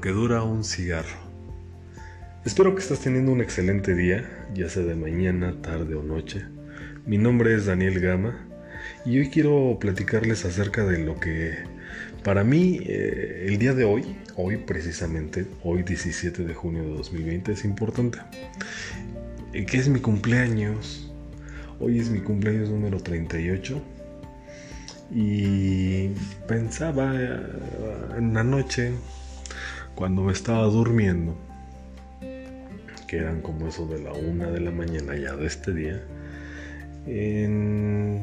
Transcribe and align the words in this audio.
Que 0.00 0.10
dura 0.10 0.44
un 0.44 0.62
cigarro. 0.62 1.18
Espero 2.44 2.74
que 2.74 2.80
estés 2.80 3.00
teniendo 3.00 3.32
un 3.32 3.40
excelente 3.40 3.96
día, 3.96 4.46
ya 4.54 4.68
sea 4.68 4.84
de 4.84 4.94
mañana, 4.94 5.60
tarde 5.60 5.96
o 5.96 6.04
noche. 6.04 6.44
Mi 7.04 7.18
nombre 7.18 7.54
es 7.54 7.66
Daniel 7.66 7.98
Gama 7.98 8.46
y 9.04 9.18
hoy 9.18 9.28
quiero 9.28 9.76
platicarles 9.80 10.44
acerca 10.44 10.84
de 10.84 10.98
lo 10.98 11.18
que 11.18 11.56
para 12.22 12.44
mí 12.44 12.78
eh, 12.86 13.46
el 13.48 13.58
día 13.58 13.74
de 13.74 13.84
hoy, 13.84 14.16
hoy 14.36 14.58
precisamente, 14.58 15.46
hoy 15.64 15.82
17 15.82 16.44
de 16.44 16.54
junio 16.54 16.84
de 16.84 16.90
2020 16.90 17.52
es 17.52 17.64
importante. 17.64 18.18
Eh, 19.52 19.66
que 19.66 19.78
es 19.78 19.88
mi 19.88 19.98
cumpleaños. 19.98 21.12
Hoy 21.80 21.98
es 21.98 22.08
mi 22.08 22.20
cumpleaños 22.20 22.68
número 22.68 22.98
38 22.98 23.82
y 25.10 26.08
pensaba 26.46 27.14
en 28.16 28.24
una 28.26 28.44
noche 28.44 28.92
cuando 29.98 30.22
me 30.22 30.32
estaba 30.32 30.62
durmiendo, 30.66 31.36
que 33.08 33.16
eran 33.16 33.40
como 33.42 33.66
eso 33.66 33.84
de 33.88 33.98
la 34.00 34.12
una 34.12 34.48
de 34.48 34.60
la 34.60 34.70
mañana 34.70 35.16
ya 35.16 35.34
de 35.34 35.44
este 35.44 35.74
día, 35.74 36.00
en, 37.04 38.22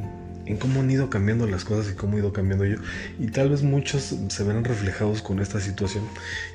cómo 0.61 0.79
han 0.79 0.89
ido 0.89 1.09
cambiando 1.09 1.45
las 1.48 1.65
cosas 1.65 1.91
y 1.91 1.95
cómo 1.98 2.15
he 2.15 2.21
ido 2.21 2.31
cambiando 2.31 2.63
yo. 2.63 2.77
Y 3.20 3.27
tal 3.27 3.49
vez 3.49 3.61
muchos 3.61 4.15
se 4.25 4.43
verán 4.45 4.63
reflejados 4.63 5.21
con 5.21 5.41
esta 5.41 5.59
situación 5.59 6.05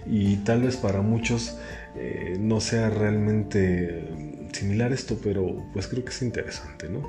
y 0.07 0.37
tal 0.37 0.63
vez 0.63 0.79
para 0.79 1.03
muchos 1.03 1.59
eh, 1.97 2.39
no 2.41 2.63
sea 2.63 2.89
realmente 2.89 4.09
similar 4.53 4.91
esto, 4.95 5.19
pero 5.23 5.67
pues 5.75 5.87
creo 5.87 6.03
que 6.03 6.13
es 6.13 6.23
interesante, 6.23 6.89
¿no? 6.89 7.03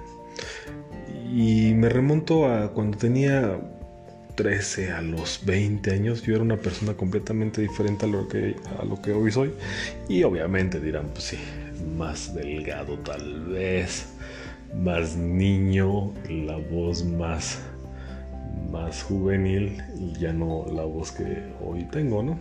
Y 1.33 1.75
me 1.75 1.87
remonto 1.87 2.45
a 2.45 2.73
cuando 2.73 2.97
tenía 2.97 3.57
13 4.35 4.91
a 4.91 5.01
los 5.01 5.41
20 5.45 5.91
años, 5.91 6.21
yo 6.23 6.35
era 6.35 6.43
una 6.43 6.57
persona 6.57 6.93
completamente 6.93 7.61
diferente 7.61 8.05
a 8.05 8.09
lo 8.09 8.27
que, 8.27 8.55
a 8.79 8.85
lo 8.85 9.01
que 9.01 9.11
hoy 9.11 9.31
soy. 9.31 9.51
Y 10.07 10.23
obviamente 10.23 10.79
dirán, 10.79 11.09
pues 11.13 11.25
sí, 11.25 11.37
más 11.97 12.33
delgado 12.33 12.97
tal 12.99 13.45
vez, 13.45 14.07
más 14.75 15.15
niño, 15.15 16.13
la 16.29 16.57
voz 16.57 17.03
más, 17.03 17.59
más 18.71 19.03
juvenil 19.03 19.81
y 19.99 20.19
ya 20.19 20.33
no 20.33 20.65
la 20.73 20.83
voz 20.83 21.11
que 21.11 21.43
hoy 21.63 21.83
tengo, 21.91 22.23
¿no? 22.23 22.37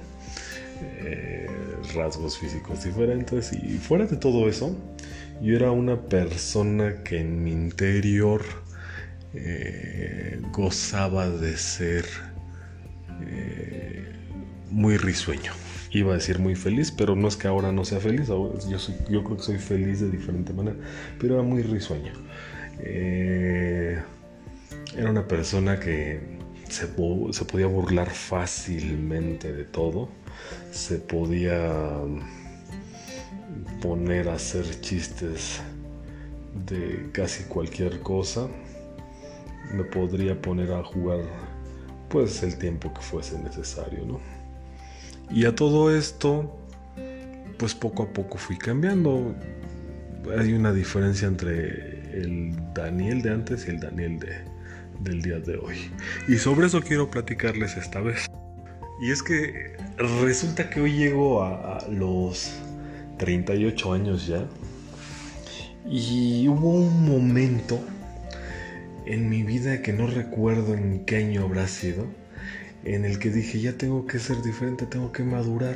Eh, 0.82 1.46
rasgos 1.94 2.38
físicos 2.38 2.84
diferentes 2.84 3.52
y 3.52 3.76
fuera 3.76 4.06
de 4.06 4.16
todo 4.16 4.48
eso, 4.48 4.74
yo 5.42 5.56
era 5.56 5.70
una 5.70 6.00
persona 6.00 7.02
que 7.02 7.20
en 7.20 7.44
mi 7.44 7.52
interior 7.52 8.42
eh, 9.34 10.40
gozaba 10.52 11.28
de 11.28 11.56
ser 11.56 12.04
eh, 13.22 14.12
muy 14.70 14.96
risueño. 14.96 15.52
Iba 15.92 16.12
a 16.12 16.14
decir 16.16 16.38
muy 16.38 16.54
feliz, 16.54 16.90
pero 16.90 17.16
no 17.16 17.28
es 17.28 17.36
que 17.36 17.48
ahora 17.48 17.72
no 17.72 17.84
sea 17.84 18.00
feliz. 18.00 18.28
yo, 18.28 19.24
creo 19.24 19.36
que 19.36 19.42
soy 19.42 19.58
feliz 19.58 20.00
de 20.00 20.10
diferente 20.10 20.52
manera, 20.52 20.76
pero 21.18 21.34
era 21.34 21.42
muy 21.42 21.62
risueño. 21.62 22.12
Eh, 22.78 24.00
era 24.96 25.10
una 25.10 25.26
persona 25.26 25.78
que 25.78 26.20
se, 26.68 26.86
podía 26.86 27.66
burlar 27.66 28.10
fácilmente 28.10 29.52
de 29.52 29.64
todo. 29.64 30.08
Se 30.70 30.98
podía 30.98 31.72
poner 33.80 34.28
a 34.28 34.34
hacer 34.34 34.80
chistes 34.80 35.60
de 36.66 37.10
casi 37.12 37.44
cualquier 37.44 38.00
cosa 38.00 38.48
me 39.74 39.84
podría 39.84 40.40
poner 40.40 40.72
a 40.72 40.84
jugar 40.84 41.20
pues 42.08 42.42
el 42.42 42.58
tiempo 42.58 42.92
que 42.92 43.00
fuese 43.00 43.38
necesario, 43.38 44.04
¿no? 44.04 44.20
Y 45.30 45.44
a 45.44 45.54
todo 45.54 45.94
esto, 45.94 46.58
pues 47.56 47.74
poco 47.74 48.02
a 48.02 48.12
poco 48.12 48.36
fui 48.36 48.58
cambiando. 48.58 49.34
Hay 50.36 50.52
una 50.52 50.72
diferencia 50.72 51.28
entre 51.28 52.20
el 52.20 52.52
Daniel 52.74 53.22
de 53.22 53.30
antes 53.30 53.66
y 53.66 53.70
el 53.70 53.80
Daniel 53.80 54.18
de, 54.18 54.38
del 55.00 55.22
día 55.22 55.38
de 55.38 55.56
hoy. 55.56 55.90
Y 56.26 56.36
sobre 56.36 56.66
eso 56.66 56.80
quiero 56.82 57.10
platicarles 57.10 57.76
esta 57.76 58.00
vez. 58.00 58.26
Y 59.00 59.12
es 59.12 59.22
que 59.22 59.76
resulta 59.96 60.68
que 60.68 60.80
hoy 60.80 60.92
llego 60.92 61.42
a, 61.42 61.78
a 61.78 61.88
los 61.88 62.52
38 63.18 63.92
años 63.92 64.26
ya. 64.26 64.44
Y 65.88 66.48
hubo 66.48 66.70
un 66.70 67.08
momento 67.08 67.80
en 69.10 69.28
mi 69.28 69.42
vida 69.42 69.82
que 69.82 69.92
no 69.92 70.06
recuerdo 70.06 70.74
en 70.74 71.04
qué 71.04 71.16
año 71.16 71.42
habrá 71.42 71.66
sido, 71.66 72.06
en 72.84 73.04
el 73.04 73.18
que 73.18 73.30
dije, 73.30 73.60
ya 73.60 73.72
tengo 73.72 74.06
que 74.06 74.20
ser 74.20 74.40
diferente, 74.40 74.86
tengo 74.86 75.10
que 75.10 75.24
madurar. 75.24 75.74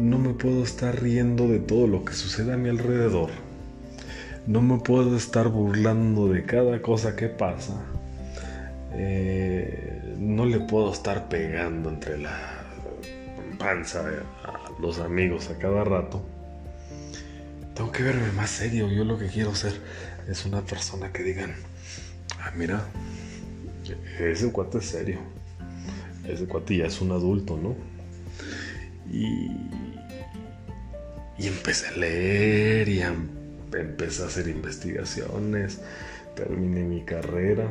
No 0.00 0.18
me 0.18 0.34
puedo 0.34 0.64
estar 0.64 1.00
riendo 1.00 1.46
de 1.46 1.60
todo 1.60 1.86
lo 1.86 2.04
que 2.04 2.14
sucede 2.14 2.52
a 2.52 2.56
mi 2.56 2.68
alrededor. 2.68 3.30
No 4.48 4.60
me 4.60 4.78
puedo 4.78 5.16
estar 5.16 5.48
burlando 5.48 6.28
de 6.28 6.44
cada 6.44 6.82
cosa 6.82 7.14
que 7.14 7.28
pasa. 7.28 7.80
Eh, 8.92 10.16
no 10.18 10.44
le 10.44 10.58
puedo 10.58 10.92
estar 10.92 11.28
pegando 11.28 11.90
entre 11.90 12.18
la 12.18 12.64
panza 13.56 14.04
a 14.44 14.80
los 14.80 14.98
amigos 14.98 15.48
a 15.48 15.58
cada 15.58 15.84
rato. 15.84 16.24
Tengo 17.74 17.92
que 17.92 18.02
verme 18.02 18.32
más 18.32 18.50
serio. 18.50 18.88
Yo 18.88 19.04
lo 19.04 19.16
que 19.16 19.28
quiero 19.28 19.54
ser 19.54 19.74
es 20.26 20.44
una 20.44 20.62
persona 20.62 21.12
que 21.12 21.22
digan, 21.22 21.54
Ah, 22.40 22.52
mira, 22.56 22.84
ese 24.18 24.50
cuate 24.52 24.78
es 24.78 24.86
serio. 24.86 25.18
Ese 26.26 26.46
cuate 26.46 26.76
ya 26.76 26.86
es 26.86 27.00
un 27.00 27.12
adulto, 27.12 27.56
¿no? 27.56 27.74
Y, 29.10 29.50
y 31.38 31.46
empecé 31.46 31.88
a 31.88 31.92
leer 31.92 32.88
y 32.88 33.00
empecé 33.00 34.22
a 34.22 34.26
hacer 34.26 34.48
investigaciones. 34.48 35.80
Terminé 36.34 36.82
mi 36.82 37.02
carrera. 37.02 37.66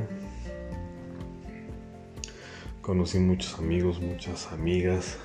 Conocí 2.81 3.19
muchos 3.19 3.59
amigos, 3.59 4.01
muchas 4.01 4.47
amigas. 4.51 5.17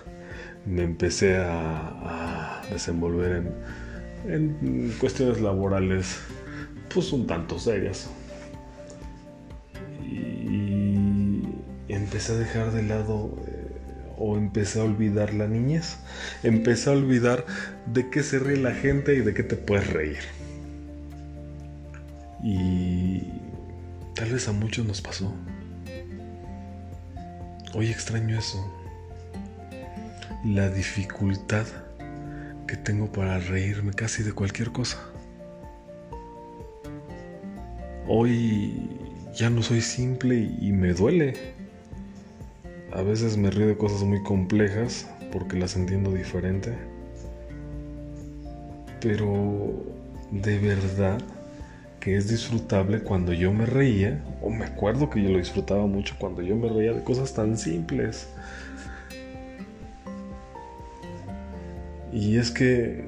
Me 0.66 0.82
empecé 0.82 1.36
a, 1.36 2.62
desenvolver 2.70 3.44
en, 4.26 4.56
en 4.62 4.94
cuestiones 4.98 5.40
laborales, 5.40 6.20
pues 6.88 7.12
un 7.12 7.26
tanto 7.26 7.58
serias 7.58 8.08
empecé 11.94 12.32
a 12.32 12.36
dejar 12.36 12.72
de 12.72 12.82
lado 12.82 13.36
eh, 13.46 13.72
o 14.16 14.36
empecé 14.36 14.80
a 14.80 14.84
olvidar 14.84 15.34
la 15.34 15.46
niñez. 15.46 15.96
Empecé 16.42 16.90
a 16.90 16.92
olvidar 16.92 17.44
de 17.86 18.08
qué 18.10 18.22
se 18.22 18.38
ríe 18.38 18.56
la 18.56 18.72
gente 18.72 19.14
y 19.14 19.20
de 19.20 19.34
qué 19.34 19.42
te 19.42 19.56
puedes 19.56 19.92
reír. 19.92 20.20
Y 22.42 23.22
tal 24.14 24.30
vez 24.30 24.48
a 24.48 24.52
muchos 24.52 24.86
nos 24.86 25.00
pasó. 25.00 25.34
Hoy 27.74 27.90
extraño 27.90 28.38
eso. 28.38 28.58
La 30.44 30.68
dificultad 30.68 31.66
que 32.66 32.76
tengo 32.76 33.10
para 33.10 33.38
reírme 33.38 33.92
casi 33.92 34.22
de 34.22 34.32
cualquier 34.32 34.72
cosa. 34.72 34.98
Hoy 38.08 38.90
ya 39.34 39.50
no 39.50 39.62
soy 39.62 39.80
simple 39.80 40.36
y 40.60 40.72
me 40.72 40.92
duele. 40.92 41.61
A 42.94 43.00
veces 43.02 43.38
me 43.38 43.50
río 43.50 43.66
de 43.66 43.76
cosas 43.76 44.02
muy 44.02 44.22
complejas 44.22 45.08
porque 45.32 45.56
las 45.56 45.76
entiendo 45.76 46.12
diferente. 46.12 46.76
Pero 49.00 49.82
de 50.30 50.58
verdad 50.58 51.18
que 52.00 52.16
es 52.16 52.28
disfrutable 52.28 53.00
cuando 53.00 53.32
yo 53.32 53.52
me 53.52 53.64
reía, 53.64 54.22
o 54.42 54.50
me 54.50 54.64
acuerdo 54.64 55.08
que 55.08 55.22
yo 55.22 55.30
lo 55.30 55.38
disfrutaba 55.38 55.86
mucho 55.86 56.16
cuando 56.18 56.42
yo 56.42 56.54
me 56.54 56.68
reía 56.68 56.92
de 56.92 57.02
cosas 57.02 57.32
tan 57.32 57.56
simples. 57.56 58.28
Y 62.12 62.36
es 62.36 62.50
que 62.50 63.04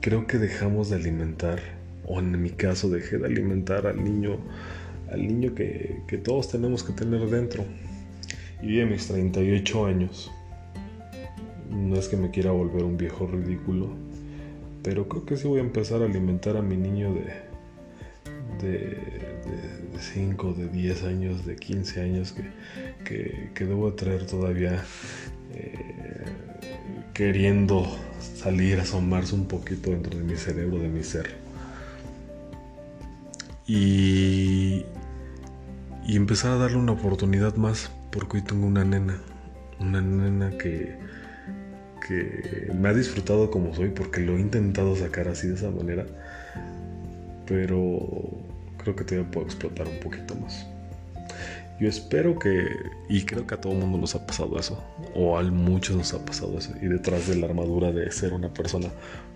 creo 0.00 0.26
que 0.26 0.38
dejamos 0.38 0.90
de 0.90 0.96
alimentar, 0.96 1.60
o 2.04 2.18
en 2.18 2.42
mi 2.42 2.50
caso 2.50 2.90
dejé 2.90 3.16
de 3.16 3.26
alimentar 3.26 3.86
al 3.86 4.04
niño 4.04 4.38
al 5.10 5.26
niño 5.26 5.54
que, 5.54 6.02
todos 6.22 6.50
tenemos 6.50 6.82
que 6.82 6.92
tener 6.92 7.28
dentro. 7.28 7.64
Y 8.62 8.76
de 8.76 8.86
mis 8.86 9.06
38 9.06 9.86
años, 9.86 10.30
no 11.70 11.96
es 11.96 12.08
que 12.08 12.16
me 12.16 12.30
quiera 12.30 12.50
volver 12.50 12.84
un 12.84 12.96
viejo 12.96 13.26
ridículo, 13.26 13.90
pero 14.82 15.08
creo 15.08 15.24
que 15.24 15.36
sí 15.36 15.46
voy 15.46 15.60
a 15.60 15.62
empezar 15.62 16.02
a 16.02 16.06
alimentar 16.06 16.56
a 16.56 16.62
mi 16.62 16.76
niño 16.76 17.14
de, 17.14 17.26
de, 18.60 19.98
5, 19.98 20.54
de 20.54 20.68
10 20.68 21.04
años, 21.04 21.46
de 21.46 21.56
15 21.56 22.00
años 22.00 22.34
que, 23.04 23.50
que, 23.54 23.64
debo 23.64 23.92
traer 23.94 24.26
todavía 24.26 24.82
eh, 25.54 26.24
queriendo 27.14 27.86
salir, 28.20 28.80
asomarse 28.80 29.34
un 29.34 29.46
poquito 29.46 29.90
dentro 29.90 30.18
de 30.18 30.24
mi 30.24 30.36
cerebro, 30.36 30.78
de 30.78 30.88
mi 30.88 31.02
ser. 31.02 31.36
Y, 33.66 34.84
y 36.08 36.16
empezar 36.16 36.52
a 36.52 36.56
darle 36.56 36.78
una 36.78 36.92
oportunidad 36.92 37.56
más 37.56 37.90
porque 38.10 38.38
hoy 38.38 38.42
tengo 38.42 38.66
una 38.66 38.82
nena, 38.82 39.20
Una 39.78 40.00
nena 40.00 40.50
que, 40.56 40.98
que 42.08 42.72
me 42.74 42.88
ha 42.88 42.94
disfrutado 42.94 43.50
como 43.50 43.74
soy 43.74 43.90
porque 43.90 44.22
lo 44.22 44.38
he 44.38 44.40
intentado 44.40 44.96
sacar 44.96 45.28
así 45.28 45.48
de 45.48 45.54
esa 45.54 45.70
manera. 45.70 46.06
Pero 47.46 48.00
creo 48.78 48.96
que 48.96 49.04
todavía 49.04 49.30
puedo 49.30 49.46
explotar 49.46 49.86
un 49.86 50.00
poquito 50.00 50.34
más. 50.36 50.66
Yo 51.78 51.88
espero 51.88 52.38
que, 52.38 52.66
y 53.10 53.24
creo 53.26 53.46
que 53.46 53.54
a 53.54 53.60
todo 53.60 53.74
el 53.74 53.78
mundo 53.78 53.98
nos 53.98 54.14
ha 54.14 54.26
pasado 54.26 54.58
eso, 54.58 54.82
o 55.14 55.38
a 55.38 55.42
muchos 55.42 55.94
nos 55.94 56.14
ha 56.14 56.24
pasado 56.24 56.58
eso, 56.58 56.72
y 56.80 56.86
detrás 56.86 57.28
de 57.28 57.36
la 57.36 57.46
armadura 57.46 57.92
de 57.92 58.10
ser 58.10 58.32
una 58.32 58.52
persona 58.52 58.88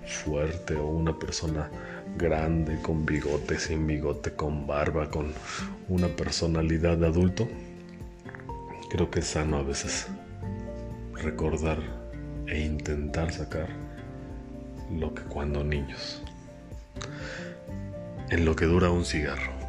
fuerte 0.06 0.75
o 0.75 0.88
una 0.88 1.16
persona 1.18 1.70
grande, 2.17 2.81
con 2.82 3.05
bigote, 3.06 3.59
sin 3.59 3.87
bigote, 3.87 4.32
con 4.32 4.67
barba, 4.67 5.11
con 5.11 5.32
una 5.88 6.09
personalidad 6.09 6.97
de 6.97 7.06
adulto, 7.06 7.49
creo 8.91 9.11
que 9.11 9.20
es 9.20 9.26
sano 9.26 9.56
a 9.56 9.62
veces 9.62 10.09
recordar 11.14 11.79
e 12.47 12.61
intentar 12.61 13.32
sacar 13.32 13.69
lo 14.91 15.14
que 15.14 15.23
cuando 15.23 15.64
niños, 15.64 16.23
en 18.31 18.44
lo 18.44 18.55
que 18.55 18.67
dura 18.67 18.91
un 18.91 19.05
cigarro. 19.05 19.62